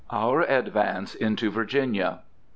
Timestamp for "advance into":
0.41-1.51